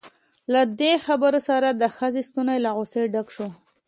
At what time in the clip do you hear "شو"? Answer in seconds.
3.35-3.47